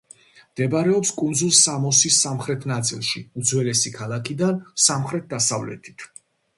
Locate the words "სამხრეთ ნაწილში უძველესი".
2.27-3.95